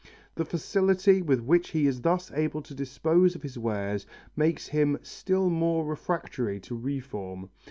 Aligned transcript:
The 0.33 0.45
facility 0.45 1.21
with 1.21 1.41
which 1.41 1.69
he 1.69 1.85
is 1.85 2.01
thus 2.01 2.31
able 2.31 2.63
to 2.63 2.73
dispose 2.73 3.35
of 3.35 3.43
his 3.43 3.59
wares 3.59 4.07
makes 4.35 4.65
him 4.69 4.97
still 5.03 5.51
more 5.51 5.85
refractory 5.85 6.59
to 6.61 6.75
reform. 6.75 7.51